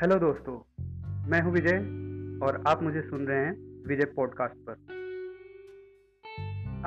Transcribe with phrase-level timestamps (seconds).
[0.00, 0.52] Hello दोस्तों,
[1.30, 1.78] मैं हूँ विजय
[2.46, 3.52] और आप मुझे सुन रहे हैं
[3.88, 4.72] विजय पॉडकास्ट पर।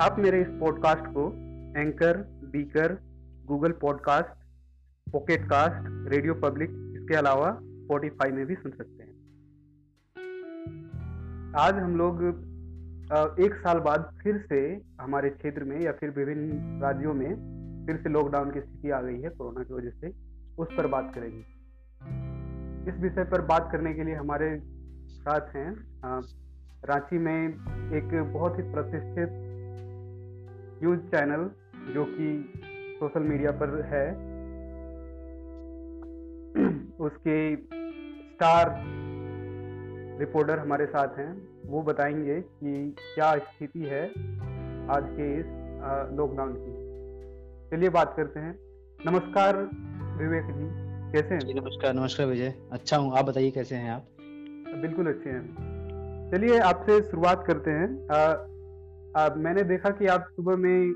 [0.03, 1.27] आप मेरे इस पॉडकास्ट को
[1.81, 2.17] Anchor,
[2.53, 2.95] Breaker,
[3.45, 4.34] Google podcast,
[5.07, 9.13] pocket cast, radio public, इसके अलावा स्पॉटिफाई में भी सुन सकते हैं।
[11.57, 12.23] आज हम लोग
[13.39, 14.66] एक साल बाद फिर से
[15.02, 19.21] हमारे क्षेत्र में या फिर विभिन्न राज्यों में फिर से लॉकडाउन की स्थिति आ गई
[19.21, 20.13] है, कोरोना की वजह से,
[20.57, 21.52] उस पर बात करेंगे।
[22.87, 24.61] इस विषय पर बात करने के लिए हमारे
[25.11, 25.71] साथ हैं
[26.85, 27.47] रांची में
[27.93, 29.29] एक बहुत ही प्रतिष्ठित
[30.81, 31.49] न्यूज़ चैनल
[31.93, 32.53] जो कि
[32.99, 34.11] सोशल मीडिया पर है।
[36.99, 38.84] उसके स्टार
[40.20, 44.03] रिपोर्टर हमारे साथ हैं। वो बताएँगे कि क्या स्थिति है
[44.89, 45.45] आज के इस
[46.17, 46.73] लॉकडाउन की।
[47.71, 48.59] चलिए बात करते हैं।
[49.05, 49.57] नमस्कार,
[50.18, 50.82] विवेक जी।
[51.13, 51.61] कैसे हैं?
[51.61, 54.05] नमस्कार नमस्कार विजय। अच्छा हूँ आप बताइए कैसे हैं आप?
[54.81, 55.55] बिल्कुल अच्छे हैं।
[56.31, 58.17] चलिए आपसे शुरुआत करते हैं। आ,
[59.21, 60.89] आ, मैंने देखा कि आप सुबह में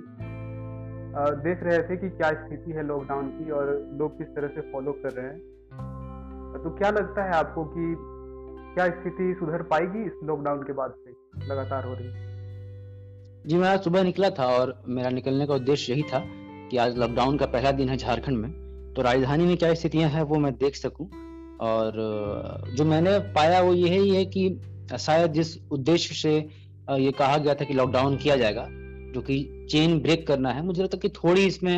[1.16, 4.62] आ, देख रहे थे कि क्या स्थिति है लॉकडाउन की और लोग किस तरह से
[4.62, 5.40] फॉलो कर रहे हैं।
[6.64, 7.96] तो क्या लगता है आपको कि
[8.76, 11.12] क्या स्थिति सुधर पाएगी इस लॉकडाउन के बाद से
[11.48, 12.10] लगातार हो रही?
[13.50, 16.20] जी मैं आज सुबह निकला था और मेरा निकलने का उद्देश्य यही था
[16.70, 18.67] कि आज लॉकडाउन का पहला दिन है झारखंड में।
[18.98, 21.06] तो राजधानी में क्या स्थितियाँ हैं वो मैं देख सकूँ।
[21.62, 21.94] और
[22.76, 27.66] जो मैंने पाया वो ये है कि शायद जिस उद्देश्य से ये कहा गया था
[27.66, 28.66] कि लॉकडाउन किया जाएगा,
[29.14, 31.78] जो कि चेन ब्रेक करना है, मुझे लगता है कि थोड़ी इसमें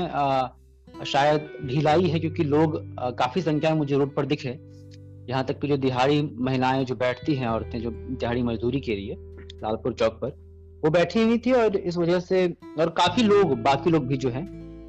[1.05, 2.77] शायद ढिलाई है क्योंकि लोग
[3.17, 4.57] काफ़ी संख्या में मुझे रोड पर दिखे।
[5.29, 9.15] यहाँ तक कि जो दिहाड़ी महिलाएँ जो बैठती हैं, औरतें जो दिहाड़ी मजदूरी के लिए,
[9.63, 10.29] लालपुर चौक पर,
[10.85, 12.47] वो बैठी हुई थी और इस वजह से,
[12.79, 14.47] और काफ़ी लोग, बाकी लोग भी जो है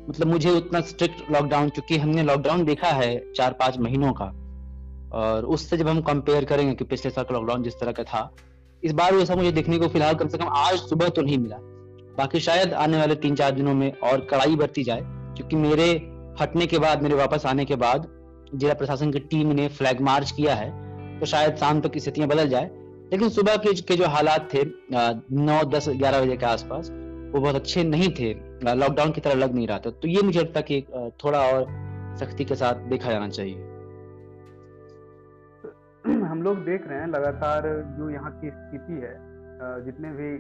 [0.08, 4.24] मतलब मुझे उतना स्ट्रिक्ट लॉकडाउन क्योंकि हमने लॉकडाउन देखा है चार पाँच महीनों का,
[5.14, 8.30] और उससे जब हम कंपेयर करेंगे कि पिछले साल का लॉकडाउन जिस तरह का था,
[8.82, 11.56] इस बार ऐसा मुझे देखने को फ़िलहाल कम से कम आज सुबह तो नहीं मिला।
[12.16, 15.00] बाकी शायद आने वाले तीन चार दिनों में और कड़ाई बरती जाए,
[15.36, 15.90] क्योंकि मेरे
[16.40, 18.06] हटने के बाद, मेरे वापस आने के बाद
[18.54, 22.48] जिला प्रशासन की टीम ने फ्लैग मार्च किया है तो शायद शाम तक स्थितियाँ बदल
[22.48, 22.70] जाए।
[23.12, 27.84] लेकिन सुबह के जो हालात थे नौ, दस, ग्यारह बजे के आसपास, वो बहुत अच्छे
[27.84, 30.80] नहीं थे। लॉकडाउन की तरह लग नहीं रहा था तो ये मुझे लगता कि
[31.24, 31.66] थोड़ा और
[32.16, 33.68] सख्ती के साथ देखा जाना चाहिए
[36.24, 39.14] हम लोग देख रहे हैं लगातार जो यहाँ की स्थिति है
[39.84, 40.30] जितने भी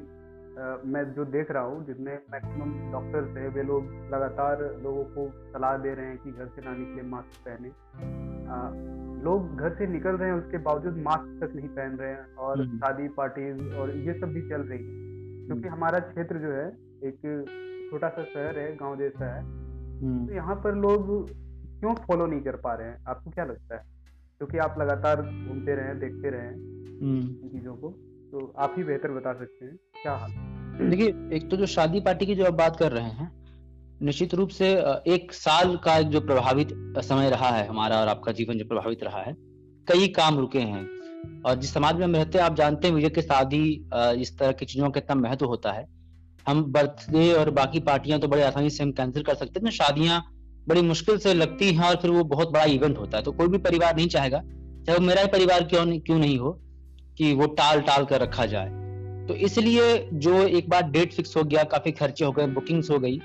[0.86, 5.76] मैं जो देख रहा हूँ जितने मैक्सिमम डॉक्टर्स है वे लोग लगातार लोगों को सलाह
[5.78, 7.68] दे रहे हैं कि घर से ना निकले मास्क पहने
[9.24, 12.60] लोग घर से निकल रहे हैं उसके बावजूद मास्क तक नहीं पहन रहे हैं और
[12.60, 16.52] हम्म। शादी पार्टीज़ और ये सब भी चल रही है क्योंकि हम्म। हमारा क्षेत्र जो
[16.52, 16.66] है
[17.04, 17.26] एक
[17.90, 21.08] छोटा सा शहर है गाँव जैसा है। हम्म। तो यहाँ पर लोग
[21.80, 23.04] क्यों फॉलो नहीं कर पा रहे हैं?
[23.08, 23.82] आपको क्या लगता है?
[24.38, 27.88] क्योंकि आप लगातार घूमते रहे देखते रहे हम्म। चीज़ों को
[28.32, 32.26] तो आप ही बेहतर बता सकते हैं क्या हाल देखिए एक तो जो शादी पार्टी
[32.26, 33.30] की जो आप बात कर रहे हैं
[34.02, 34.68] निश्चित रूप से
[35.06, 36.68] एक साल का जो प्रभावित
[37.04, 39.34] समय रहा है हमारा और आपका जीवन जो प्रभावित रहा है
[39.86, 40.84] कई काम रुके हैं।
[41.42, 43.62] और जिस समाज में हम रहते हैं आप जानते हैं विजय की शादी
[43.94, 45.84] इस तरह की चीज़ों का इतना महत्व होता है।
[46.48, 50.22] हम बर्थडे और बाकी पार्टियाँ तो बड़े आसानी से हम कैंसिल कर सकते हैं। शादियाँ
[50.68, 53.48] बड़ी मुश्किल से लगती हैं और फिर वो बहुत बड़ा इवेंट होता है। तो कोई
[53.48, 54.38] भी परिवार नहीं चाहेगा।
[54.86, 56.52] चाहे वो मेरा ही परिवार क्यों नहीं क्यों नहीं हो,
[57.18, 58.68] कि वो टाल टाल कर रखा जाए।
[59.28, 62.98] तो इसलिए जो एक बार डेट फिक्स हो गया, काफ़ी खर्चे हो गए बुकिंग्स हो
[62.98, 63.20] गई,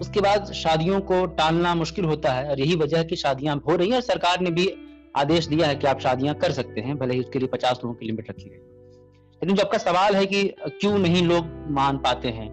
[0.00, 3.76] उसके बाद शादियों को टालना मुश्किल होता है और यही वजह है कि शादियाँ हो
[3.76, 4.68] रही हैं और सरकार ने भी
[5.16, 7.94] आदेश दिया है कि आप शादियाँ कर सकते हैं, भले ही उसके लिए पचास लोगों
[7.94, 8.75] की लिमिट रखी गई
[9.42, 10.42] लेकिन जो आपका सवाल है कि
[10.80, 12.48] क्यों नहीं लोग मान पाते हैं?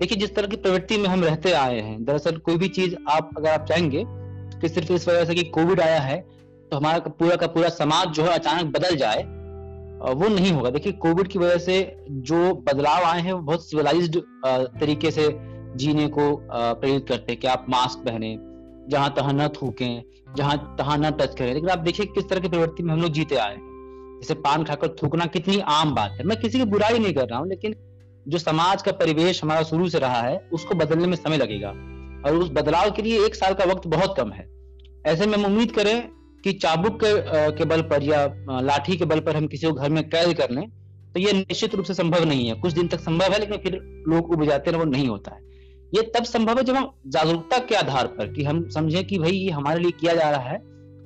[0.00, 3.30] देखिए, जिस तरह की प्रवृत्ति में हम रहते आए हैं, दरअसल कोई भी चीज़ आप,
[3.36, 4.04] अगर आप चाहेंगे
[4.60, 6.18] कि सिर्फ़ इस वजह से कि कोविड आया है
[6.72, 9.22] तो हमारा पूरा का पूरा समाज जो है अचानक बदल जाए
[10.14, 14.16] वो नहीं होगा। देखिए, कोविड की वजह से जो बदलाव आए हैं, वो बहुत सिविलाइज्ड
[14.80, 15.28] तरीके से
[15.76, 18.36] जीने को प्रेरित करते हैं कि आप मास्क पहने,
[18.88, 20.02] जहाँ तहां न थूकें,
[20.36, 23.12] जहाँ तहां न टच करें। लेकिन आप देखिए किस तरह की प्रवृत्ति में हम लोग
[23.12, 23.71] जीते आए हैं।
[24.22, 27.38] जैसे पान खाकर थूकना कितनी आम बात है। मैं किसी की बुराई नहीं कर रहा
[27.38, 27.74] हूँ लेकिन
[28.26, 31.68] जो समाज का परिवेश हमारा शुरू से रहा है उसको बदलने में समय लगेगा।
[32.22, 34.46] और उस बदलाव के लिए एक साल का वक्त बहुत कम है।
[35.06, 36.08] ऐसे में हम उम्मीद करें
[36.44, 37.10] कि चाबुक के,
[37.52, 38.24] के बल पर या
[38.62, 40.64] लाठी के बल पर हम किसी को घर में कैद कर लें
[41.14, 43.78] तो ये निश्चित रूप से संभव नहीं है। कुछ दिन तक संभव है लेकिन फिर
[44.08, 45.40] लोग उब जाते हैं वो नहीं होता है।
[45.92, 49.32] ये तब संभव है जब हम जागरूकता के आधार पर कि हम समझें कि भाई
[49.32, 50.58] ये हमारे लिए किया जा रहा है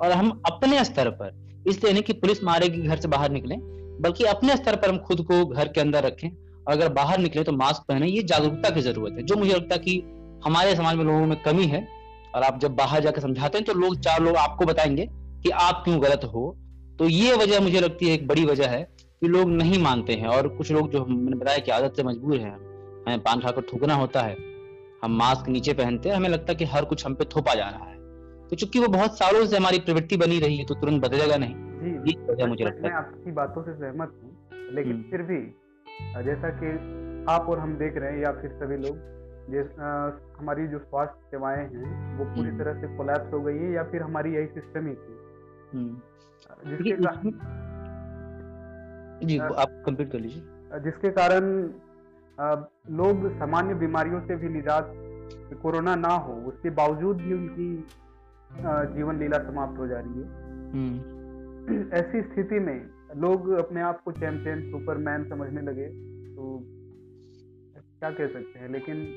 [0.02, 1.34] और हम अपने स्तर पर
[1.68, 3.56] इसलिए नहीं कि पुलिस मारेगी घर से बाहर निकले,
[4.00, 7.42] बल्कि अपने स्तर पर हम खुद को घर के अंदर रखें। और अगर बाहर निकले
[7.42, 9.98] तो मास्क पहने, ये जागरूकता की ज़रूरत है। जो मुझे लगता है कि
[10.44, 11.86] हमारे समाज में लोगों में कमी है,
[12.34, 15.06] और आप जब बाहर जाकर समझाते हैं तो लोग चार लोग आपको बताएँगे
[15.42, 16.56] कि आप क्यों गलत हो।
[16.98, 18.82] तो ये वजह मुझे लगती है एक बड़ी वजह है
[19.20, 22.36] कि लोग नहीं मानते हैं, और कुछ लोग जो मैंने बताया कि आदत से मजबूर
[22.36, 22.54] हैं,
[23.06, 24.36] हमें पान खाकर थूकना होता है,
[25.04, 27.69] हम मास्क नीचे पहनते हैं, हमें लगता है कि हर कुछ हम पे थोपा जा
[27.69, 27.95] रहा है।
[28.50, 31.54] तो चूँकि वो बहुत सालों से हमारी प्रवृत्ति बनी रही है तो तुरंत बदलेगा नहीं
[32.02, 35.40] जी वजह मुझे लगता है आपकी बातों से सहमत हूँ लेकिन हम्म। फिर भी
[36.25, 36.72] जैसा कि
[37.31, 38.98] आप और हम देख रहे हैं या फिर सभी लोग
[39.50, 39.78] जिस
[40.38, 43.82] हमारी जो स्वास्थ्य सेवाएँ हैं वो पूरी हम्म। तरह से कोलैप्स हो गई है या
[43.84, 45.16] फिर हमारी यही सिस्टम ही थी
[45.72, 46.00] हम्म।
[46.66, 46.96] जिसके
[49.22, 51.44] जी आप कंप्लीट कर लीजिए जिसके कारण
[52.96, 54.93] लोग सामान्य बीमारियों से भी निजात
[55.62, 57.69] कोरोना ना हो उसके बावजूद भी उनकी
[58.64, 64.12] जीवन लीला समाप्त हो जा रही है। हम्म। ऐसी स्थिति में लोग अपने आप को
[64.12, 65.87] चैंपियन सुपरमैन समझने लगे
[66.35, 66.64] तो
[68.00, 68.73] क्या कह सकते हैं?
[68.73, 69.14] लेकिन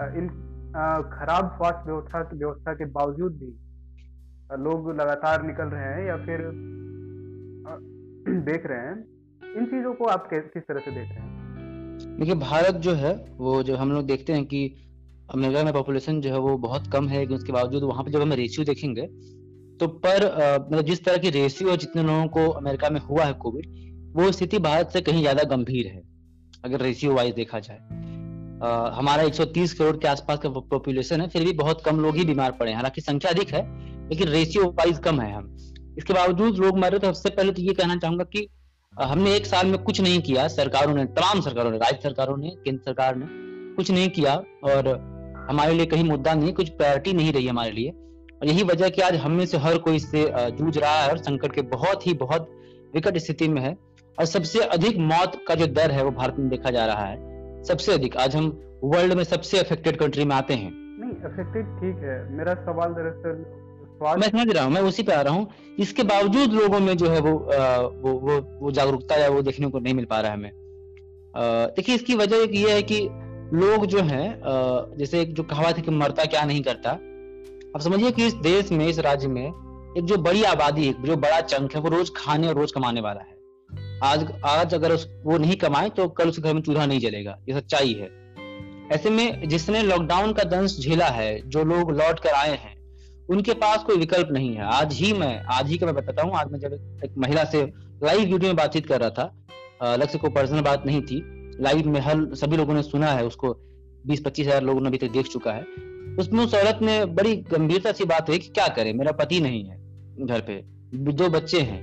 [0.00, 0.28] इन
[1.14, 3.58] खराब स्वास्थ्य व्यवस्था व्यवस्था के बावजूद भी
[4.62, 6.42] लोग लगातार निकल रहे हैं या फिर
[8.28, 9.04] देख रहे हैं।
[9.56, 11.42] इन चीज़ों को आप किस तरह से देख रहे हैं?
[12.18, 14.74] देखिए भारत जो है वो जो हम लोग देखते हैं कि
[15.32, 18.22] अमेरिका में पॉपुलेशन जो है वो बहुत कम है लेकिन उसके बावजूद वहाँ पे जब
[18.22, 19.06] हम रेशियो देखेंगे
[19.78, 20.24] तो पर
[20.62, 24.58] मतलब जिस तरह की रेशियो जितने लोगों को अमेरिका में हुआ है कोविड वो स्थिति
[24.58, 26.02] भारत से कहीं ज़्यादा गंभीर है
[26.64, 27.78] अगर रेशियो वाइज देखा जाए।
[28.62, 32.24] आ, हमारा 130 करोड़ के आसपास का पॉपुलेशन है फिर भी बहुत कम लोग ही
[32.24, 33.62] बीमार पड़े हैं। हालाँकि संख्या अधिक है
[34.08, 35.56] लेकिन रेशियो वाइज कम है हम।
[35.98, 38.46] इसके बावजूद लोग मर तो सबसे पहले तो ये कहना चाहूँगा कि
[38.92, 42.50] हमने एक साल में कुछ नहीं किया सरकारों ने तमाम सरकारों ने राज्य सरकारों ने
[42.64, 43.26] केंद्र सरकार ने
[43.74, 44.34] कुछ नहीं किया
[44.64, 45.11] और
[45.52, 49.02] हमारे लिए कहीं मुद्दा नहीं कुछ प्रायोरिटी नहीं रही हमारे लिए। और यही वजह कि
[49.02, 52.14] आज हम में से हर कोई इससे जूझ रहा है और संकट के बहुत ही
[52.20, 52.48] बहुत
[52.94, 53.76] विकट स्थिति में है।
[54.18, 57.62] और सबसे अधिक मौत का जो दर है वो भारत में देखा जा रहा है।
[57.64, 58.46] सबसे अधिक आज हम
[58.84, 63.44] वर्ल्ड में सबसे अफेक्टेड कंट्री में आते हैं। नहीं अफेक्टेड ठीक है। मेरा सवाल दरअसल
[64.18, 65.48] मैं समझ रहा हूँ मैं उसी पे आ रहा हूँ।
[65.78, 69.66] इसके बावजूद लोगों में जो है वो आ, वो वो, वो जागरूकता या वो देखने
[69.66, 70.50] को नहीं मिल पा रहा है हमें।
[71.76, 72.98] देखिए इसकी वजह एक ये है कि
[73.52, 74.40] लोग जो है
[74.98, 78.70] जैसे एक जो कहावत है कि मरता क्या नहीं करता अब समझिए कि इस देश
[78.72, 82.10] में, इस राज्य में एक जो बड़ी आबादी है जो बड़ा चंक है, वो रोज
[82.16, 83.30] खाने और रोज कमाने वाला है।
[84.04, 87.36] आज आज अगर उस, वो नहीं कमाए तो कल उसके घर में चूल्हा नहीं जलेगा,
[87.48, 88.08] ये सच्चाई है।
[88.92, 92.74] ऐसे में जिसने लॉकडाउन का दंश झेला है, जो लोग लौट कर आए हैं,
[93.30, 96.34] उनके पास कोई विकल्प नहीं है। आज ही मैं, आज ही का मैं बताता हूँ,
[96.34, 97.62] आज मैं जब एक महिला से
[98.02, 101.20] लाइव वीडियो में बातचीत कर रहा था लक्ष्य को पर्सनल बात नहीं थी
[101.62, 103.52] लाइव में हर सभी लोगों ने सुना है, उसको
[104.06, 105.62] बीस पच्चीस हज़ार लोगों ने अभी तक देख चुका है।
[106.18, 109.64] उसमें उस औरत ने बड़ी गंभीरता से बात हुई कि क्या करे, मेरा पति नहीं
[109.64, 109.76] है
[110.20, 110.62] घर पे,
[110.94, 111.80] दो बच्चे हैं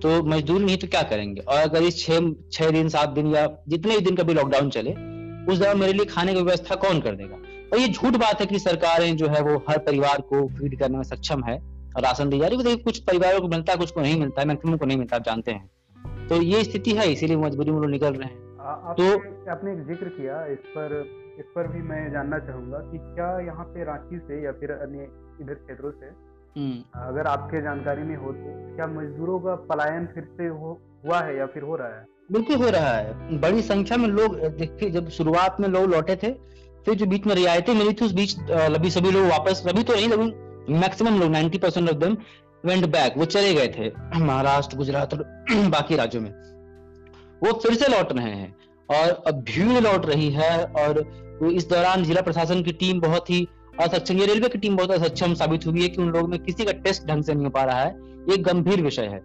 [0.00, 1.40] तो मजदूर नहीं तो क्या करेंगे?
[1.42, 4.70] और अगर इस छह छह दिन, सात दिन या जितने भी दिन का भी लॉकडाउन
[4.70, 4.90] चले,
[5.44, 7.36] उस दौरान मेरे लिए खाने की व्यवस्था कौन कर देगा?
[7.72, 10.96] और ये झूठ बात है कि सरकारें जो है वो हर परिवार को फ़ीड करने
[10.96, 13.90] में सक्षम है और राशन दी जा रही है। कुछ परिवारों को मिलता है कुछ
[13.90, 17.10] को नहीं मिलता है मैक्सिमम को नहीं मिलता, आप जानते हैं। तो ये स्थिति है,
[17.12, 19.04] इसीलिए मजबूरी में लोग निकल रहे हैं। तो
[19.50, 20.94] आपने एक ज़िक्र किया इस पर
[21.38, 25.08] इस पर भी मैं जानना चाहूँगा कि क्या यहाँ पे रांची से या फिर अन्य
[25.42, 26.06] इधर क्षेत्रों से
[26.56, 31.20] हम्म। अगर आपके जानकारी में हो तो क्या मजदूरों का पलायन फिर से हो हुआ
[31.20, 32.04] है या फिर हो रहा है?
[32.32, 36.32] बिल्कुल हो रहा है। बड़ी संख्या में लोग देखिए जब शुरुआत में लोग लौटे थे
[36.84, 39.94] फिर जो बीच में रियायतें मिली थी उस बीच लभी सभी लोग वापस सभी तो
[39.94, 42.16] नहीं लेकिन मैक्सिमम लोग 90 percent of them
[42.64, 43.90] went back वो चले गए थे।
[44.24, 45.24] महाराष्ट्र गुजरात और
[45.70, 46.30] बाकी राज्यों में।
[47.42, 48.54] वो फिर से लौट रहे हैं
[48.88, 50.98] और अब भीड़ लौट रही है और
[51.52, 53.46] इस दौरान जिला प्रशासन की टीम बहुत ही
[53.80, 56.64] असक्षम, ये रेलवे की टीम बहुत असक्षम साबित हुई है कि उन लोगों में किसी
[56.64, 57.90] का टेस्ट ढंग से नहीं हो पा रहा है।
[58.30, 59.20] ये गंभीर विषय है,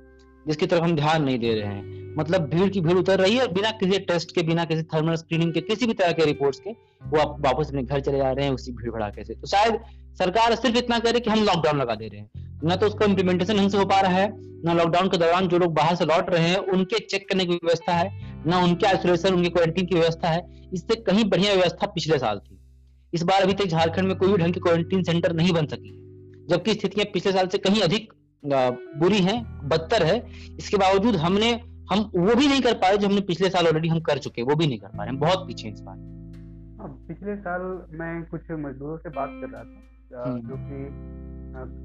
[0.47, 3.47] जिसकी तरफ़ हम ध्यान नहीं दे रहे हैं। मतलब भीड़ की भीड़ उतर रही है,
[3.53, 6.71] बिना किसी टेस्ट के, बिना किसी थर्मल स्क्रीनिंग के, किसी भी तरह के रिपोर्ट्स के,
[6.71, 9.79] वो आप वापस अपने घर चले जा रहे हैं उसी भीड़ भड़ाके से। तो शायद
[10.17, 13.57] सरकार सिर्फ़ इतना करे कि हम लॉकडाउन लगा दे रहे हैं। न तो उसका इम्प्लीमेंटेशन
[13.57, 14.27] ढंग से हो पा रहा है
[14.65, 17.53] न लॉकडाउन के दौरान जो लोग बाहर से लौट रहे हैं उनके चेक करने की
[17.53, 18.09] व्यवस्था है
[18.47, 22.59] न उनके आइसोलेशन उनके क्वारंटीन की व्यवस्था है। इससे कहीं बढ़िया व्यवस्था पिछले साल थी।
[23.13, 25.91] इस बार अभी तक झारखंड में कोई भी ढंग की क्वारंटीन सेंटर नहीं बन सकी
[26.49, 28.13] जबकि स्थितियाँ पिछले साल से कहीं अधिक
[28.99, 30.17] बुरी हैं बदतर है।
[30.57, 31.51] इसके बावजूद हमने
[31.91, 34.41] हम वो भी नहीं कर पा रहे जो हमने पिछले साल ऑलरेडी हम कर चुके
[34.41, 35.95] वो भी नहीं कर पा रहे। हम बहुत पीछे इस बार।
[36.77, 37.61] हाँ, पिछले साल
[37.99, 39.81] मैं कुछ मजदूरों से बात कर रहा था।
[40.13, 40.85] जो कि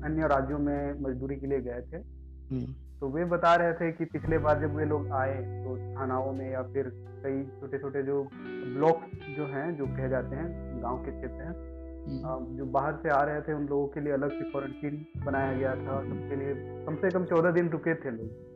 [0.04, 4.04] अन्य राज्यों में मजदूरी के लिए गए थे हम्म। तो वे बता रहे थे कि
[4.04, 5.34] पिछले बार जब वे लोग आए
[5.64, 6.90] तो थानाओं में या फिर
[7.24, 9.04] कई छोटे छोटे जो ब्लॉक
[9.36, 13.22] जो हैं जो कहे जाते हैं गाँव के क्षेत्र हैं हम्म। जो बाहर से आ
[13.22, 16.54] रहे थे उन लोगों के लिए अलग से क्वारंटीन बनाया गया था सबके लिए
[16.86, 18.49] कम से कम चौदह दिन रुके थे लोग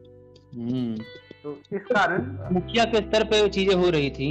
[0.54, 4.28] तो इस कारण मुखिया के स्तर पे चीज़ें हो रही थी।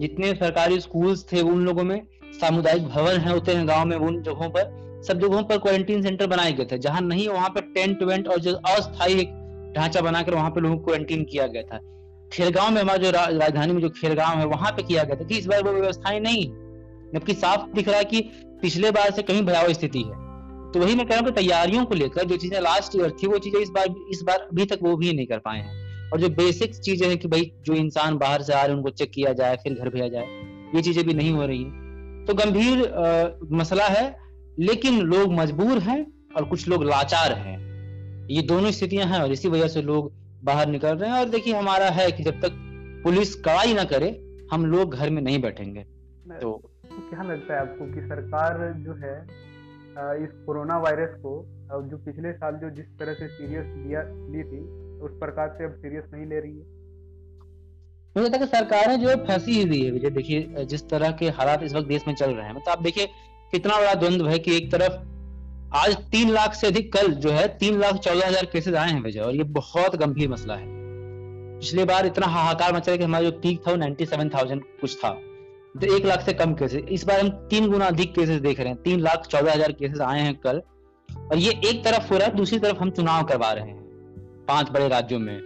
[0.00, 2.00] जितने सरकारी स्कूल्स थे उन लोगों में
[2.34, 6.26] सामुदायिक भवन है होते हैं गाँव में उन जगहों पर सब जगहों पर क्वारंटीन सेंटर
[6.26, 9.24] बनाए गए थे। जहाँ नहीं वहाँ पर टेंट वेंट और जो अस्थायी
[9.76, 11.78] ढांचा बनाकर वहाँ पे लोगों को क्वारंटीन किया गया था।
[12.32, 15.38] खेलगांव में हमारा जो राजधानी में जो खेलगांव है वहाँ पे किया गया था। कि
[15.38, 16.46] इस बार वो व्यवस्थाएँ नहीं
[17.14, 18.20] जबकि साफ़ दिख रहा है कि
[18.62, 20.23] पिछले बार से कहीं भयावह स्थिति है।
[20.74, 23.38] तो वही मैं कह रहा हूँ तैयारियों को लेकर जो चीज़ें लास्ट ईयर थी वो
[23.38, 26.28] चीज़ें इस बार इस बार अभी तक वो भी नहीं कर पाए हैं। और जो
[26.30, 29.32] बेसिक चीज़ें हैं कि भाई जो इंसान बाहर से आ रहे हैं उनको चेक किया
[29.32, 30.24] जाए फिर घर भेजा जाए
[30.74, 34.04] ये चीज़ें भी नहीं हो रही है। तो गंभीर आ, मसला है
[34.60, 36.00] लेकिन लोग मजबूर हैं
[36.36, 37.56] और कुछ लोग लाचार हैं।
[38.30, 40.12] ये दोनों स्थितियाँ हैं और इसी वजह से लोग
[40.44, 42.60] बाहर निकल रहे हैं। और देखिए हमारा है कि जब तक
[43.04, 44.10] पुलिस कड़ाई ना करे
[44.52, 45.86] हम लोग घर में नहीं बैठेंगे।
[46.40, 46.52] तो
[46.90, 49.16] क्या लगता है आपको कि सरकार जो है
[50.18, 51.32] इस कोरोना वायरस को
[51.90, 54.60] जो पिछले साल जो जिस तरह से सीरियस लिया ली थी,
[55.00, 56.72] उस प्रकार से अब सीरियस नहीं ले रही है।
[58.16, 61.74] मुझे लगता है सरकारें जो फंसी हुई है, विजय। देखिए जिस तरह के हालात इस
[61.74, 63.06] वक्त देश में चल रहे हैं मतलब आप देखिए
[63.52, 65.02] कितना बड़ा द्वंद्व है कि एक तरफ़
[65.76, 69.02] आज तीन लाख से अधिक कल जो है, तीन लाख चौदह हज़ार केसेज आए हैं,
[69.02, 70.66] विजय, और ये बहुत गंभीर मसला है।
[71.58, 74.96] पिछले बार इतना हाहाकार मचा कि हमारा जो पीक था वो नाइन्टी सेवन थाउज़ेंड कुछ
[74.96, 75.10] था।
[75.74, 78.68] तो एक लाख से कम केसेस इस बार हम तीन गुना अधिक केसेस देख रहे
[78.68, 80.60] हैं। तीन लाख चौदह हज़ार केसेस आए हैं कल।
[81.08, 83.82] और ये एक तरफ़ हो रहा है, दूसरी तरफ़ हम चुनाव करवा रहे हैं,
[84.48, 85.40] पाँच बड़े राज्यों में।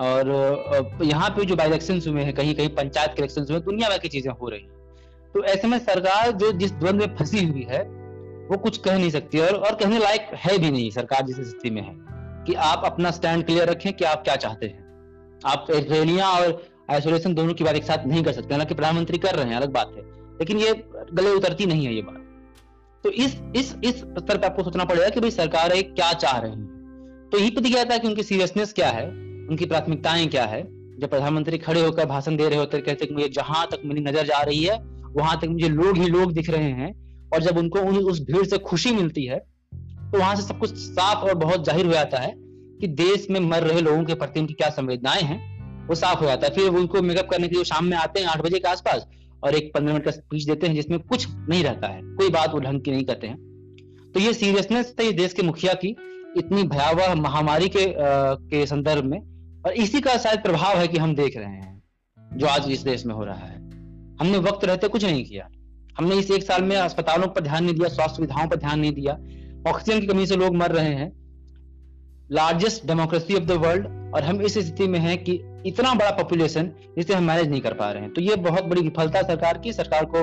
[0.00, 3.88] और यहाँ पे जो बाई इलेक्शन हुए हैं कहीं कहीं पंचायत के इलेक्शन हुए दुनिया
[3.88, 4.60] भर की चीज़ें हो रही
[5.34, 7.82] तो ऐसे में सरकार जो जिस द्वंद में फंसी हुई है,
[8.48, 11.70] वो कुछ कह नहीं सकती और और कहने लायक है भी नहीं, सरकार जिस स्थिति
[11.70, 11.94] में है।
[12.46, 16.50] कि आप अपना स्टैंड क्लियर रखें कि आप क्या चाहते हैं। आप रैलियाँ और
[16.92, 19.72] आइसोलेशन दोनों की बात एक साथ नहीं कर सकते हालाँकि प्रधानमंत्री कर रहे हैं अलग
[19.72, 20.02] बात है
[20.40, 20.72] लेकिन ये
[21.12, 22.18] गले उतरती नहीं है ये बात।
[23.04, 26.52] तो इस इस इस स्तर पर आपको सोचना पड़ेगा कि भाई सरकार क्या चाह रही
[26.52, 30.62] है। तो यही पता गया था कि उनकी सीरियसनेस क्या है उनकी प्राथमिकताएँ क्या है।
[31.00, 34.26] जब प्रधानमंत्री खड़े होकर भाषण दे रहे होते कहते कि मुझे जहाँ तक मेरी नज़र
[34.26, 34.78] जा रही है
[35.16, 36.92] वहाँ तक मुझे लोग ही लोग दिख रहे हैं
[37.34, 39.38] और जब उनको उन, उस भीड़ से खुशी मिलती है
[40.12, 42.34] तो वहाँ से सब कुछ साफ़ और बहुत ज़ाहिर हो जाता है
[42.80, 45.40] कि देश में मर रहे लोगों के प्रति उनकी क्या संवेदनाएँ हैं।
[45.88, 48.26] वो साफ़ हो जाता है। फिर उनको मेकअप करने के लिए शाम में आते हैं
[48.26, 49.06] आठ बजे के आसपास
[49.44, 52.50] और एक पंद्रह मिनट का स्पीच देते हैं जिसमें कुछ नहीं रहता है। कोई बात
[52.50, 53.36] वो ढंग की नहीं करते हैं।
[54.14, 55.88] तो ये सीरियसनेस है देश के मुखिया की
[56.36, 59.18] इतनी भयावह महामारी के आ, के संदर्भ में
[59.66, 61.82] और इसी का शायद प्रभाव है कि हम देख रहे हैं
[62.34, 63.56] जो आज इस देश में हो रहा है।
[64.20, 65.48] हमने वक्त रहते कुछ नहीं किया।
[65.98, 68.92] हमने इस एक साल में अस्पतालों पर ध्यान नहीं दिया स्वास्थ्य सुविधाओं पर ध्यान नहीं
[68.92, 69.12] दिया।
[69.70, 71.21] ऑक्सीजन की कमी से लोग मर रहे हैं।
[72.32, 75.32] Largest democracy of the world और हम इस स्थिति में हैं कि
[75.66, 78.80] इतना बड़ा पॉपुलेशन जिसे हम मैनेज नहीं कर पा रहे हैं। तो ये बहुत बड़ी
[78.82, 80.20] विफलता सरकार की। सरकार को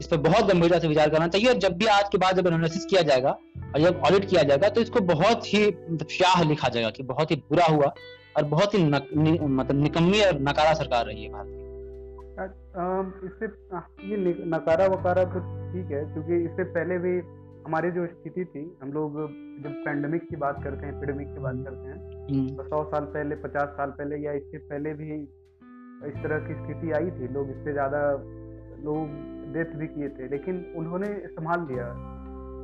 [0.00, 2.46] इस पर बहुत गंभीरता से विचार करना चाहिए। और जब भी आज के बाद जब
[2.46, 5.64] एनालिसिस किया जाएगा और जब ऑडिट किया जाएगा तो इसको बहुत ही
[6.12, 7.92] शाह लिखा जाएगा कि बहुत ही बुरा हुआ
[8.36, 11.56] और बहुत ही मतलब निकम्मी और नकारा सरकार रही है भारत
[13.24, 13.46] इससे
[14.08, 14.16] ये
[14.48, 15.40] नकारा वकारा तो
[15.72, 17.14] ठीक है, क्योंकि इससे पहले भी
[17.66, 19.16] हमारी जो स्थिति थी हम लोग
[19.62, 21.98] जब पैंडमिक की बात करते हैं एपिडेमिक की बात करते हैं
[22.28, 25.10] हम्म। तो सौ साल पहले पचास साल पहले या इससे पहले भी
[26.04, 28.00] इस तरह की स्थिति आई थी लोग इससे ज़्यादा
[28.84, 29.18] लोग
[29.52, 31.86] डेथ भी किए थे लेकिन उन्होंने संभाल लिया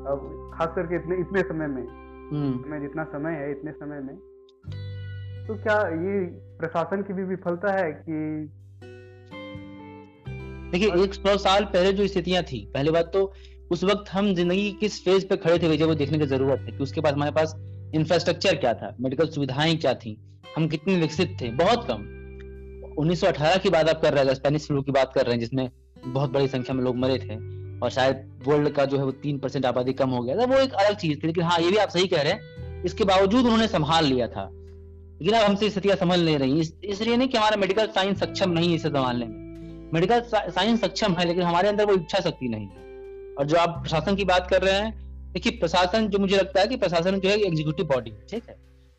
[0.06, 4.14] अब खास करके इतने इतने समय में हम्म। में जितना समय है इतने समय में
[5.46, 6.20] तो क्या ये
[6.58, 8.22] प्रशासन की भी विफलता है कि
[10.70, 13.20] देखिए एक सौ साल पहले जो स्थितियाँ थी पहले बात तो
[13.70, 16.82] उस वक्त हम ज़िंदगी किस फ़ेज़ पे खड़े थे वो देखने की ज़रूरत है कि
[16.82, 17.54] उसके पास हमारे पास
[17.94, 20.16] इंफ्रास्ट्रक्चर क्या था मेडिकल सुविधाएँ क्या थी,
[20.56, 22.02] हम कितने विकसित थे, बहुत कम।
[22.98, 25.70] 1918 की बात आप कर रहे हैं स्पेनिश फ्लू की बात कर रहे हैं, जिसमें
[26.06, 27.36] बहुत बड़ी संख्या में लोग मरे थे,
[27.80, 30.58] और शायद वर्ल्ड का जो है वो तीन परसेंट आबादी कम हो गया था, वो
[30.58, 33.44] एक अलग चीज़ थी, लेकिन हाँ ये भी आप सही कह रहे हैं, इसके बावजूद
[33.44, 34.48] उन्होंने संभाल लिया था।
[35.22, 38.68] लेकिन अब हमसे स्थितियाँ संभल नहीं रही इसलिए नहीं कि हमारा मेडिकल साइंस सक्षम नहीं
[38.68, 42.66] है इसे संभालने में। मेडिकल साइंस सक्षम है, लेकिन हमारे अंदर वो इच्छा शक्ति नहीं
[42.66, 42.84] है।
[43.38, 44.92] और जो आप प्रशासन की बात कर रहे हैं,
[45.32, 48.56] देखिए, प्रशासन जो मुझे लगता है कि प्रशासन जो है एग्जीक्यूटिव बॉडी ठीक है?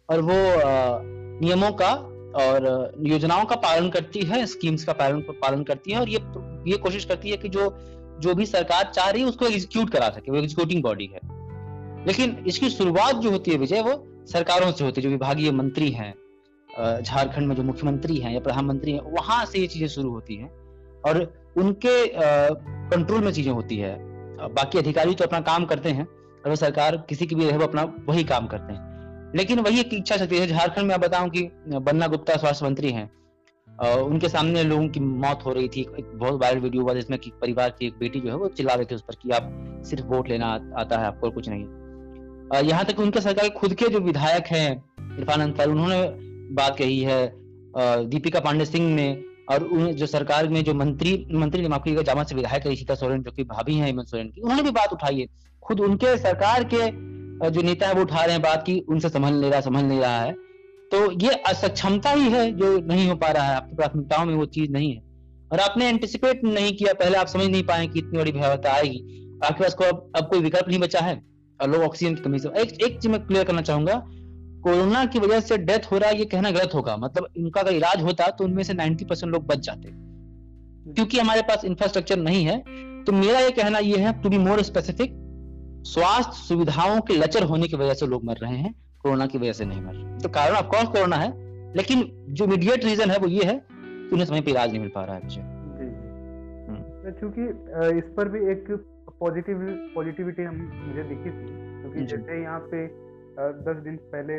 [0.10, 0.36] और वो
[1.41, 1.91] नियमों का
[2.38, 6.20] और योजनाओं का पालन करती है स्कीम्स का पालन पालन करती है और ये
[6.67, 7.70] ये कोशिश करती है कि जो
[8.22, 11.20] जो भी सरकार चाह रही है उसको एग्जीक्यूट करा सके, वो एग्जीक्यूटिंग बॉडी है।
[12.08, 15.89] लेकिन इसकी शुरुआत जो होती है, विजय, वो सरकारों से होती है, जो विभागीय मंत्री
[15.91, 16.13] हैं
[17.01, 20.50] झारखंड में जो मुख्यमंत्री हैं या प्रधानमंत्री हैं, वहाँ से ये चीज़ें शुरू होती हैं
[21.01, 21.22] और
[21.58, 23.96] उनके कंट्रोल में चीज़ें होती है।
[24.39, 26.08] बाकी अधिकारी तो अपना काम करते हैं,
[26.46, 30.17] और सरकार किसी की भी रहे अपना वही काम करते हैं। लेकिन वही एक इच्छा
[30.17, 33.10] शक्ति है, झारखंड में आप बताऊँ कि बन्ना गुप्ता स्वास्थ्य मंत्री हैं
[33.67, 37.32] उनके सामने लोगों की मौत हो रही थी, एक बहुत वायरल वीडियो हुआ जिसमें कि
[37.41, 40.06] परिवार की एक बेटी जो है वो चिल्ला रहे थे उस पर कि आप सिर्फ़
[40.06, 44.46] वोट लेना आता है, आपको कुछ नहीं। यहाँ तक उनके सरकार खुद के जो विधायक
[44.46, 44.72] हैं,
[45.17, 46.01] इरफान अंसारी, उन्होंने
[46.56, 47.32] बात कही है
[48.10, 49.08] दीपिका पांडे सिंह ने
[49.50, 53.22] और उन जो सरकार में जो मंत्री मंत्री माफ़ करिएगा जामा से विधायक सीता सोरेन
[53.24, 55.27] जो की भाभी है हेमंत सोरेन की उन्होंने भी बात उठाई है।
[55.63, 56.89] खुद उनके सरकार के
[57.50, 60.00] जो नेता है वो उठा रहे हैं बात की उनसे संभल नहीं रहा संभल नहीं
[60.00, 60.32] रहा है।
[60.92, 64.46] तो ये असक्षमता ही है जो नहीं हो पा रहा है। आपकी प्राथमिकताओं में वो
[64.46, 65.01] चीज़ नहीं है।
[65.51, 69.00] और आपने एंटिसिपेट नहीं किया पहले आप समझ नहीं पाए कि इतनी बड़ी भयावता आएगी।
[69.46, 71.22] आपके पास को अब, अब कोई विकल्प नहीं बचा है?
[71.62, 74.04] और लोग ऑक्सीजन की कमी से एक एक चीज़ मैं क्लियर करना चाहूँगा
[74.68, 77.74] कोरोना की वजह से डेथ हो रहा है ये कहना गलत होगा। मतलब इनका अगर
[77.74, 79.92] इलाज होता तो उनमें से 90 परसेंट लोग बच जाते।
[80.94, 82.58] क्योंकि हमारे पास इंफ्रास्ट्रक्चर नहीं है
[83.04, 85.14] तो मेरा ये कहना ये है टू बी मोर स्पेसिफिक
[85.88, 89.54] स्वास्थ्य सुविधाओं के लचर होने की वजह से लोग मर रहे हैं कोरोना की वजह
[89.54, 91.30] से नहीं मर रहे। तो कारण ऑफकोर्स कोरोना है
[91.78, 94.92] लेकिन जो इमीडिएट रीजन है वो ये है कि उन्हें समय पर इलाज नहीं मिल
[94.96, 97.44] पा रहा है मुझे हम्म। क्योंकि
[97.98, 98.72] इस पर भी एक
[99.20, 100.56] पॉजिटिव पॉजिटिविटी हम
[100.88, 101.46] मुझे दिखी थी
[101.82, 102.86] क्योंकि जैसे यहाँ पे
[103.38, 104.36] दस दिन पहले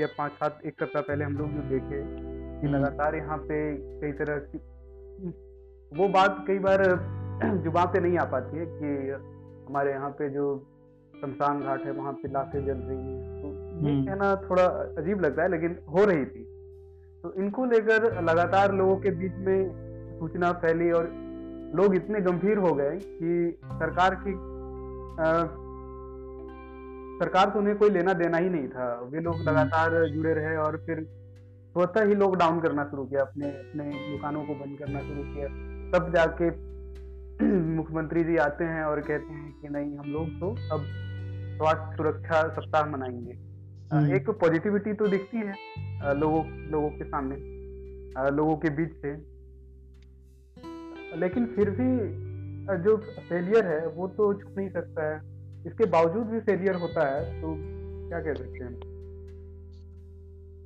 [0.00, 3.60] या पाँच सात एक सप्ताह पहले हम लोग जो देखे कि हम्म। लगातार यहाँ पे
[4.00, 4.58] कई तरह की
[5.92, 6.82] वो बात कई बार
[7.62, 8.90] ज़ुबान पे नहीं आ पाती है कि
[9.68, 10.46] हमारे यहाँ पे जो
[11.14, 13.48] शमशान घाट है वहाँ पे लाशें जल रही हैं तो
[13.80, 14.64] ये हम्म। कहना थोड़ा
[14.98, 16.44] अजीब लगता है लेकिन हो रही थी
[17.24, 21.08] तो इनको लेकर लगातार लोगों के बीच में सूचना फैली और
[21.74, 24.34] लोग इतने गंभीर हो गए कि सरकार की
[27.16, 30.56] सरकार से उन्हें कोई लेना देना ही नहीं था। वे लोग हम्म। लगातार जुड़े रहे
[30.56, 31.06] और फिर
[31.72, 35.48] स्वतः ही लॉकडाउन करना शुरू किया अपने अपने दुकानों को बंद करना शुरू किया।
[35.90, 36.50] तब जाके
[37.76, 40.80] मुख्यमंत्री जी आते हैं और कहते हैं कि नहीं हम लोग तो अब
[41.56, 43.32] स्वास्थ्य सुरक्षा सप्ताह मनाएँगे।
[43.92, 45.54] हम्म। एक पॉजिटिविटी तो दिखती है
[46.18, 47.36] लोगों लोगों के सामने
[48.30, 49.36] लोगों के बीच से।
[51.16, 52.26] लेकिन फिर भी
[52.84, 55.35] जो फेलियर है वो तो छुप नहीं सकता है।
[55.66, 57.54] इसके बावजूद भी फेलियर होता है तो
[58.08, 58.94] क्या कह सकते हैं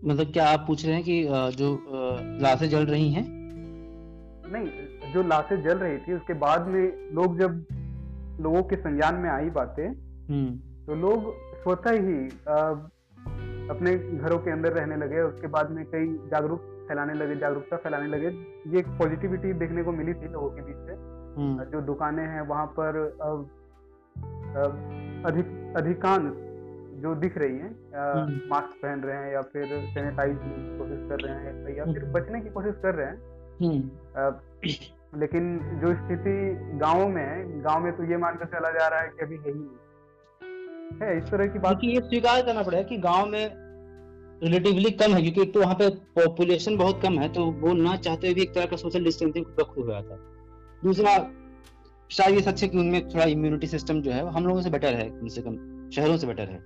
[0.03, 1.23] मतलब क्या आप पूछ रहे हैं कि
[1.57, 1.69] जो
[2.41, 3.25] लाशें जल रही हैं
[4.47, 7.65] नहीं जो लाशें जल रही थी उसके बाद में लोग जब
[8.41, 11.33] लोगों के संज्ञान में आई बातें हम्म। तो लोग
[11.63, 12.19] स्वतः ही
[13.71, 18.07] अपने घरों के अंदर रहने लगे उसके बाद में कई जागरूक फैलाने लगे जागरूकता फैलाने
[18.09, 18.29] लगे
[18.67, 20.93] ये एक पॉजिटिविटी देखने को मिली थी लोगों के बीच से
[21.33, 22.99] हम्म। जो दुकानें हैं वहाँ पर
[25.25, 26.33] अधिक अधिकांश
[27.03, 27.71] जो दिख रही हैं
[28.49, 32.03] मास्क हम्म। पहन रहे हैं या फिर सैनिटाइज की कोशिश कर रहे हैं या फिर
[32.03, 33.19] हम्म। बचने की कोशिश कर रहे हैं
[35.17, 35.47] लेकिन
[35.81, 36.35] जो स्थिति
[36.79, 39.53] गाँव में है गाँव में तो ये मानकर चला जा रहा है कि अभी है
[39.53, 43.45] ही नहीं है इस तरह की बात ये स्वीकार करना पड़ेगा कि गाँव में
[44.43, 48.27] रिलेटिवली कम है क्योंकि तो वहाँ पे पॉपुलेशन बहुत कम है तो वो ना चाहते
[48.27, 50.19] हुए भी एक तरह का सोशल डिस्टेंसिंग रख हुआ था
[50.85, 51.17] दूसरा
[52.11, 54.95] शायद ये सच है कि उनमें थोड़ा इम्यूनिटी सिस्टम जो है हम लोगों से बेटर
[54.95, 55.57] है कम से कम
[55.95, 56.59] शहरों से बेटर है।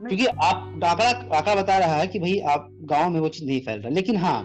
[0.00, 3.60] क्योंकि आप आंकड़ा आंकड़ा बता रहा है कि भाई आप गाँव में वो चीज़ नहीं
[3.60, 4.42] फैल रहा। लेकिन हाँ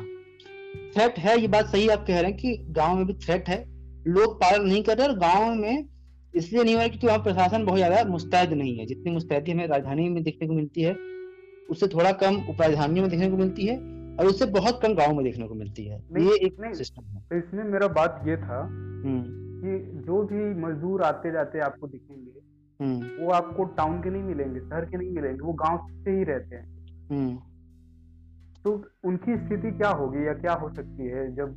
[0.95, 3.63] थ्रेट है ये बात सही आप कह रहे हैं कि गाँव में भी थ्रेट है।
[4.07, 5.87] लोग पालन नहीं कर रहे और गाँव में
[6.33, 9.67] इसलिए नहीं हो रहा क्योंकि वहाँ प्रशासन बहुत ज़्यादा मुस्तैद नहीं है। जितनी मुस्तैदी हमें
[9.67, 10.95] राजधानी में देखने को मिलती है
[11.69, 13.77] उससे थोड़ा कम उपराजधानियों में देखने को मिलती है
[14.19, 17.63] और उससे बहुत कम गाँव में देखने को मिलती है। ये एक सिस्टम है। इसमें
[17.63, 22.43] मेरा बात ये था हम्म। कि जो भी मजदूर आते जाते आपको दिखेंगे
[22.79, 26.23] हम्म। वो आपको टाउन के नहीं मिलेंगे शहर के नहीं मिलेंगे वो गाँव से ही
[26.23, 27.37] रहते हैं हम्म।
[28.65, 28.71] तो
[29.03, 31.55] उनकी स्थिति क्या होगी या क्या हो सकती है जब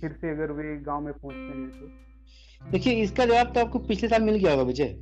[0.00, 4.08] फिर से अगर वे गाँव में पहुँचते हैं तो देखिए इसका जवाब तो आपको पिछले
[4.08, 4.94] साल मिल गया होगा विजय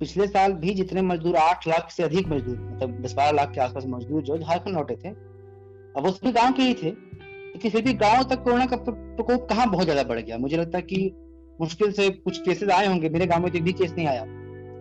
[0.00, 3.60] पिछले साल भी जितने मजदूर आठ लाख से अधिक मजदूर मतलब दस बारह लाख के
[3.60, 7.82] आसपास मजदूर जो झारखंड लौटे थे अब वो सभी गाँव के ही थे लेकिन फिर
[7.82, 11.10] भी गाँव तक कोरोना का प्रकोप कहाँ बहुत ज़्यादा बढ़ गया मुझे लगता है कि
[11.58, 14.24] मुश्किल से कुछ केसेस आए होंगे। मेरे गाँव में तो एक भी केस नहीं आया।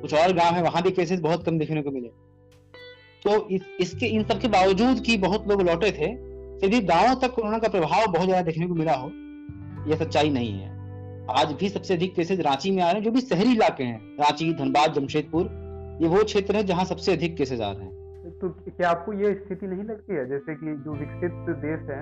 [0.01, 2.07] कुछ और गाँव है वहाँ भी केसेस बहुत कम देखने को मिले।
[3.23, 6.15] तो इस, इसके इन सब के बावजूद कि बहुत लोग लौटे थे
[6.59, 9.07] फिर भी गाँवों तक कोरोना का प्रभाव बहुत ज़्यादा देखने को मिला हो
[9.89, 10.75] यह सच्चाई नहीं है।
[11.31, 14.17] आज भी सबसे अधिक केसेस रांची में आ रहे हैं जो भी शहरी इलाके हैं
[14.19, 15.49] रांची धनबाद जमशेदपुर
[16.01, 17.95] ये वो क्षेत्र है जहाँ सबसे अधिक केसेस आ रहे हैं।
[18.39, 20.27] तो क्या आपको ये स्थिति नहीं लगती है?
[20.29, 22.01] जैसे कि जो विकसित देश है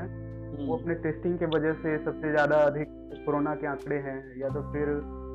[0.57, 2.87] वो हम्म। अपने टेस्टिंग के वजह से सबसे ज़्यादा अधिक
[3.25, 4.89] कोरोना के आंकड़े हैं या तो फिर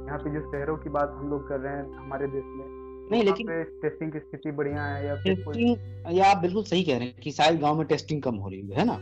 [0.07, 2.65] यहाँ पे जो शहरों की बात हम लोग कर रहे हैं हमारे देश में
[3.11, 3.47] नहीं लेकिन
[3.83, 7.31] टेस्टिंग की स्थिति बढ़िया है या टेस्टिंग या आप बिल्कुल सही कह रहे हैं कि
[7.33, 8.99] शायद गाँव में टेस्टिंग कम हो रही है ना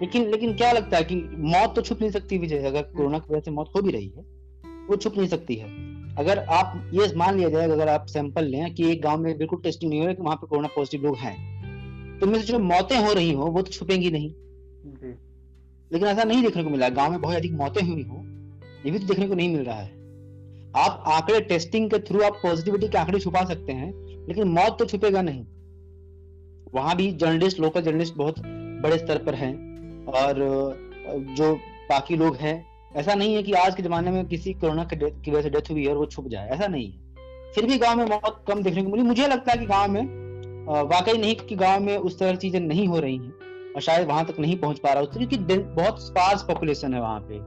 [0.00, 3.18] लेकिन लेकिन क्या लगता है कि मौत तो छुप नहीं सकती विजय अगर हम्म। कोरोना
[3.18, 4.24] की वजह से मौत हो भी रही है
[4.88, 5.68] वो छुप नहीं सकती है
[6.18, 9.60] अगर आप ये मान लिया जाए अगर आप सैंपल लें कि एक गाँव में बिल्कुल
[9.62, 12.58] टेस्टिंग नहीं हो रहा है कि वहाँ पे कोरोना पॉजिटिव लोग हैं तो में जो
[12.58, 14.30] मौतें हो रही हो वो तो छुपेंगी नहीं
[15.90, 18.22] लेकिन ऐसा नहीं देखने को मिला। गाँव में बहुत अधिक मौतें हुई हो,
[18.86, 19.94] ये भी तो देखने को नहीं मिल रहा है।
[20.76, 23.92] आप आंकड़े टेस्टिंग के थ्रू आप पॉजिटिविटी के आंकड़े छुपा सकते हैं,
[24.28, 25.44] लेकिन मौत तो छुपेगा नहीं।
[26.74, 28.38] वहाँ भी जर्नलिस्ट लोकल जर्नलिस्ट बहुत
[28.82, 29.54] बड़े स्तर पर हैं
[30.08, 30.34] और,
[31.30, 31.54] जो
[31.90, 32.64] बाकी लोग हैं,
[32.96, 35.84] ऐसा नहीं है कि आज के जमाने में किसी कोरोना की वजह से डेथ हुई
[35.84, 38.82] है और वो छुप जाए। ऐसा नहीं है। फिर भी गाँव में मौत कम देखने
[38.82, 40.02] को मिली। मुझे लगता है कि गाँव में
[40.84, 43.32] वाकई नहीं कि गाँव में उस तरह चीज़ें नहीं हो रही हैं।
[43.76, 47.38] और शायद वहाँ तक नहीं पहुँच पा रहा क्योंकि बहुत स्पार्स पॉपुलेशन है वहाँ पे।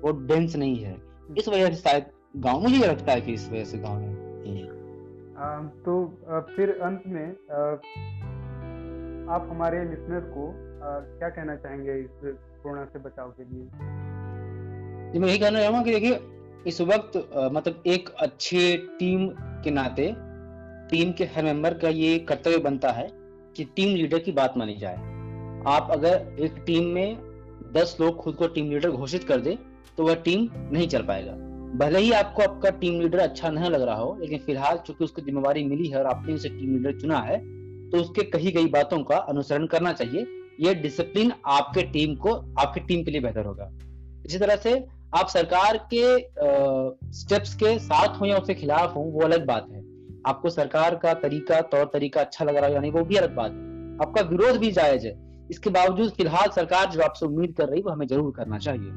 [0.00, 0.96] वो डेंस नहीं है।
[1.38, 2.06] इस वजह से शायद
[2.36, 4.18] गाँव मुझे लगता है कि इस वजह से गाँव में
[5.84, 5.92] तो
[6.56, 7.28] फिर अंत में
[9.34, 10.52] आप हमारे लिसनर को
[11.18, 12.10] क्या कहना चाहेंगे इस
[12.62, 13.64] कोरोना से बचाव के लिए?
[15.12, 16.20] जी मैं यही कहना चाहूँगा कि देखिए
[16.66, 17.16] इस वक्त
[17.52, 19.28] मतलब एक अच्छे टीम
[19.64, 20.14] के नाते
[20.90, 23.08] टीम के हर मेंबर का ये कर्तव्य बनता है
[23.56, 25.19] कि टीम लीडर की बात मानी जाए।
[25.66, 27.16] आप अगर एक टीम में
[27.74, 29.58] दस लोग खुद को टीम लीडर घोषित कर दे
[29.98, 31.32] तो वह टीम नहीं चल पाएगा।
[31.78, 35.22] भले ही आपको आपका टीम लीडर अच्छा नहीं लग रहा हो लेकिन फ़िलहाल चूँकि उसको
[35.22, 37.38] जिम्मेवारी मिली है और आपने उसे टीम लीडर चुना है
[37.90, 40.26] तो उसके कही गई बातों का अनुसरण करना चाहिए।
[40.60, 43.70] ये डिसिप्लिन आपके टीम को आपकी टीम के लिए बेहतर होगा।
[44.26, 44.74] इसी तरह से
[45.14, 49.66] आप सरकार के आ, स्टेप्स के साथ हो या उसके खिलाफ हो वो अलग बात
[49.72, 49.80] है।
[50.26, 53.50] आपको सरकार का तरीका तौर तरीका अच्छा लग रहा है यानी वो भी अलग बात
[53.50, 57.82] है। आपका विरोध भी जायज़ है। इसके बावजूद फ़िलहाल सरकार जो आपसे उम्मीद कर रही
[57.82, 58.90] वो हमें ज़रूर करना चाहिए।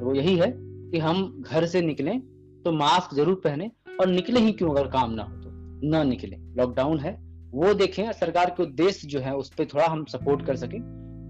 [0.00, 2.18] वो यही है कि हम घर से निकलें
[2.64, 3.70] तो मास्क ज़रूर पहने
[4.00, 5.50] और निकले ही क्यों अगर काम ना हो तो?
[5.88, 7.12] ना निकले। लॉकडाउन है,
[7.52, 10.80] वो देखें सरकार के उद्देश्य जो है, उस पर थोड़ा हम सपोर्ट कर सकें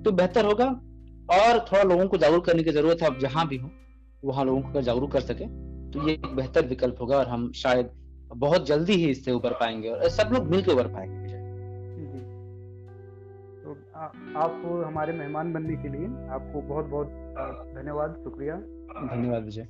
[0.04, 0.66] तो बेहतर होगा।
[1.32, 3.70] और थोड़ा लोगों को जागरूक करने की ज़रूरत है अब जहाँ भी हो,
[4.24, 5.44] वहाँ लोगों को जागरूक कर सके
[5.90, 7.90] तो ये एक बेहतर विकल्प होगा और हम शायद
[8.36, 11.29] बहुत जल्दी ही इससे उबर पाएँगे और सब लोग मिलकर उबर पाएँगे।
[14.00, 17.06] आप हमारे मेहमान बनने के लिए आपको बहुत बहुत
[17.74, 18.56] धन्यवाद शुक्रिया।
[19.16, 19.68] धन्यवाद विजय।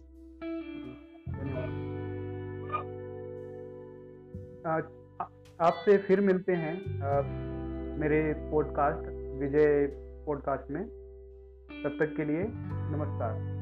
[5.61, 6.83] आपसे फिर मिलते हैं
[7.99, 9.09] मेरे पॉडकास्ट
[9.41, 9.87] विजय
[10.27, 10.85] पॉडकास्ट में।
[11.85, 12.43] तब तक के लिए
[12.97, 13.60] नमस्कार।